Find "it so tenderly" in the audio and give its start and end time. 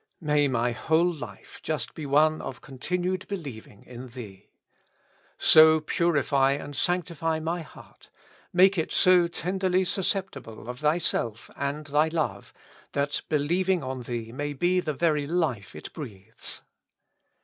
8.79-9.85